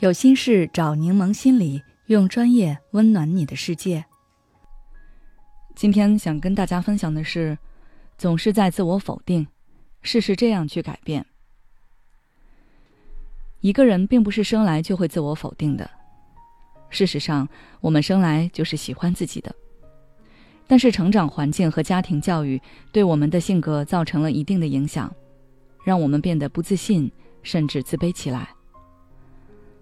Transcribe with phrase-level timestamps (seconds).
[0.00, 4.02] 有心事找柠檬心理，用专业温暖你的世界。
[5.74, 7.58] 今天想跟大家分享的是，
[8.16, 9.46] 总是在自我否定，
[10.00, 11.26] 试试这样去改变。
[13.60, 15.90] 一个人并不是生来就会自我否定的，
[16.88, 17.46] 事实上，
[17.82, 19.54] 我们生来就是喜欢自己的，
[20.66, 22.58] 但是成长环境和家庭教育
[22.90, 25.14] 对我们的性格造成了一定的影响，
[25.84, 27.12] 让我们变得不自信，
[27.42, 28.48] 甚至自卑起来。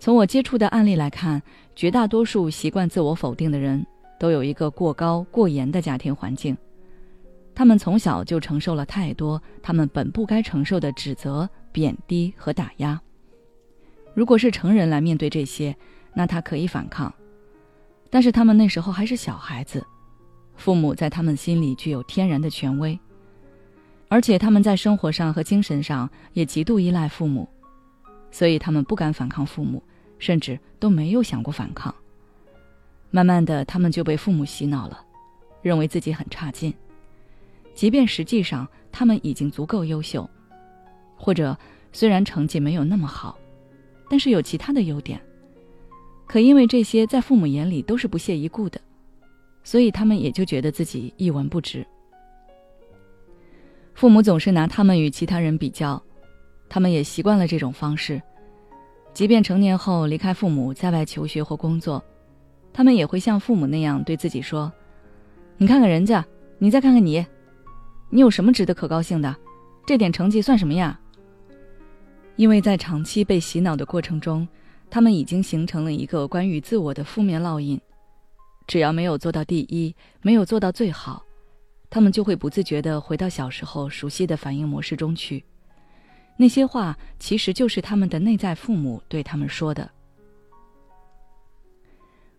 [0.00, 1.40] 从我接触的案例来看，
[1.76, 3.86] 绝大多数习惯自我否定的人，
[4.18, 6.56] 都有一个过高、过严的家庭环境。
[7.54, 12.98] 他们从小就承受了太多他们本不该承受的指责、贬低和打压。
[14.14, 15.76] 如果是成人来面对这些，
[16.14, 17.12] 那他可以反抗，
[18.08, 19.86] 但是他们那时候还是小孩子，
[20.56, 22.98] 父母在他们心里具有天然的权威，
[24.08, 27.46] 而且他们在生活上和精神上也极度依赖父母，
[28.30, 29.82] 所以他们不敢反抗父母。
[30.20, 31.92] 甚至都没有想过反抗。
[33.10, 35.04] 慢慢的，他们就被父母洗脑了，
[35.62, 36.72] 认为自己很差劲，
[37.74, 40.28] 即便实际上他们已经足够优秀，
[41.16, 41.58] 或者
[41.92, 43.36] 虽然成绩没有那么好，
[44.08, 45.20] 但是有其他的优点。
[46.24, 48.80] 可因为这些在父母眼里都是不屑一顾的，
[49.64, 51.84] 所以他们也就觉得自己一文不值。
[53.94, 56.00] 父母总是拿他们与其他人比较，
[56.68, 58.22] 他们也习惯了这种方式。
[59.12, 62.02] 即便成年后离开父母，在外求学或工作，
[62.72, 64.72] 他们也会像父母那样对自己说
[65.58, 66.24] ：“你看看人家，
[66.58, 67.24] 你再看看你，
[68.08, 69.36] 你有什么值得可高兴的？
[69.86, 70.98] 这点成绩算什么呀？”
[72.36, 74.48] 因为在长期被洗脑的过程中，
[74.88, 77.78] 他们已经形成了一个关于自我的负面烙印。
[78.66, 81.22] 只要没有做到第一，没有做到最好，
[81.90, 85.44] 他们就会不自觉地回到小时候熟悉的反应模式中去。
[86.40, 89.90] 那些话其实就是他们的内在父母对他们说的。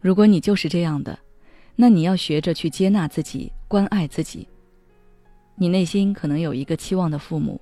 [0.00, 1.18] 如果你就是这样的，
[1.74, 4.46] 那你要学着去接纳自己，关爱自己。
[5.56, 7.60] 你内心可能有一个期望的父母，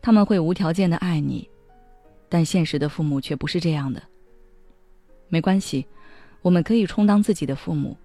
[0.00, 1.50] 他们会无条件的爱你，
[2.28, 4.00] 但现实的父母却不是这样的。
[5.26, 5.84] 没关系，
[6.42, 7.96] 我们可以充当自己的父母，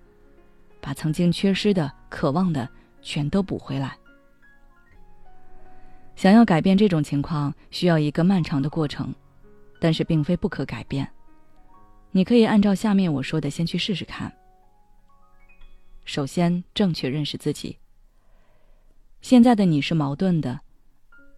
[0.81, 2.67] 把曾经缺失的、渴望的
[3.03, 3.95] 全都补回来。
[6.21, 9.11] 想要改变这种情况，需要一个漫长的过程，
[9.79, 11.09] 但是并非不可改变。
[12.11, 14.31] 你可以按照下面我说的先去试试看。
[16.05, 17.75] 首先，正确认识自己。
[19.21, 20.59] 现在的你是矛盾的，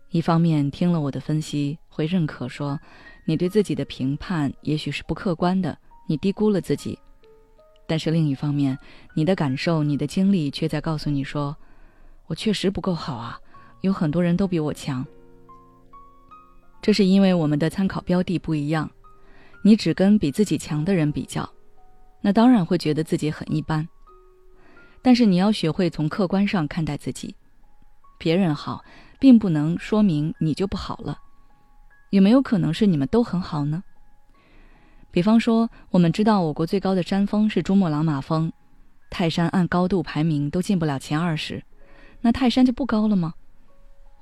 [0.10, 2.78] 一方面听了我的分析会认可说，
[3.24, 5.78] 你对自己的评判也许是不客观的，
[6.10, 6.94] 你低估了自己；
[7.88, 8.78] 但是另一方面，
[9.16, 11.56] 你的感受、你的经历却在告诉你说，
[12.28, 13.40] 我确实不够好啊。
[13.84, 15.06] 有很多人都比我强，
[16.82, 18.90] 这是因为我们的参考标的不一样。
[19.62, 21.48] 你只跟比自己强的人比较，
[22.22, 23.86] 那当然会觉得自己很一般。
[25.02, 27.36] 但是你要学会从客观上看待自己，
[28.18, 28.82] 别人好，
[29.20, 31.20] 并不能说明你就不好了。
[32.12, 33.84] 有没有可能是你们都很好呢？
[35.12, 38.50] 比方说，我们知道我国最高的山峰是珠穆朗玛峰，
[39.10, 41.62] 泰山按高度排名都进不了前二十，
[42.22, 43.34] 那泰山就不高了吗？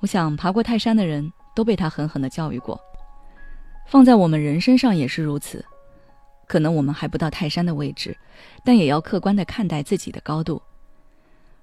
[0.02, 2.78] 我想，爬过泰山的人都被他狠狠的教育过。
[3.86, 5.64] 放在我们人身上也是如此。
[6.48, 8.16] 可能我们还不到泰山的位置，
[8.64, 10.60] 但也要客观的看待自己的高度。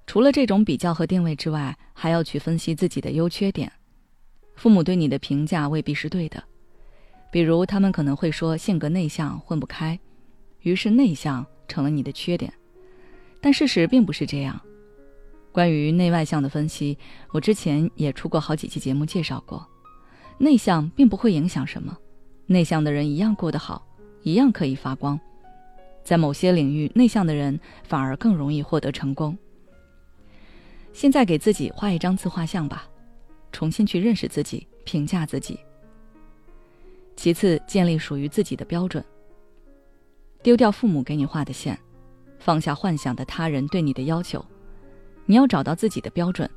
[0.08, 3.70] 除了这种比较和定位之外，还要去分析自己的优缺点。
[4.56, 6.42] 父母对你的评价未必是对的，
[7.30, 10.00] 比如他们可能会说性格内向，混不开，
[10.62, 12.52] 于是内向成了你的缺点。
[13.42, 14.60] 但事实并不是这样。
[15.52, 16.98] 关于内外向的分析，
[17.32, 19.68] 我之前也出过好几期节目介绍过。
[20.38, 21.98] 内向并不会影响什么，
[22.46, 23.86] 内向的人一样过得好，
[24.24, 25.20] 一样可以发光。
[26.04, 29.38] 在某些领域，内向的人反而更容易获得成功。
[30.94, 32.88] 现在给自己画一张自画像吧，
[33.52, 35.60] 重新去认识自己，评价自己。
[37.16, 39.04] 其次，建立属于自己的标准。
[40.42, 41.78] 丢掉父母给你画的线，
[42.40, 44.44] 放下幻想的他人对你的要求。
[45.30, 46.50] 你要找到自己的标准，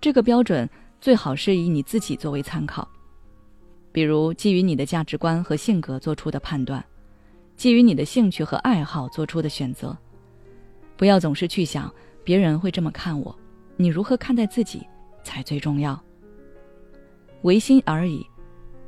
[0.00, 0.70] 这个标准
[1.00, 2.88] 最好是以你自己作为参考，
[3.90, 6.84] 比如基于你的价值观和性格做出的判断，
[7.56, 9.98] 基于你的兴趣和爱好做出的选择。
[10.96, 11.92] 不要总是去想
[12.22, 13.36] 别人会这么看我，
[13.76, 14.86] 你如何看待自己
[15.24, 16.00] 才最重要。
[17.42, 18.24] 唯心而已，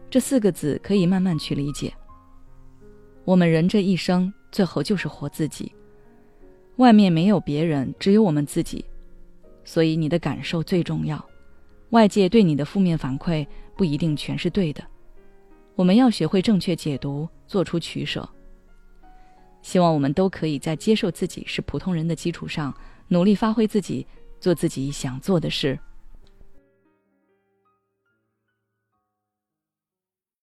[0.08, 1.92] 这四个字可以慢慢去理解。
[3.24, 5.74] 我们人这一生，最后就是活自己。
[6.76, 8.84] 外面没有别人，只有我们自己，
[9.64, 11.24] 所以你的感受最重要。
[11.90, 14.82] 外界对你的负面反馈不一定全是对的，
[15.76, 18.28] 我们要学会正确解读，做出取舍。
[19.62, 22.74] 希望我们都可以在接受自己是普通人的基础上，
[23.08, 24.06] 努力发挥自己，
[24.40, 25.78] 做自己想做的事。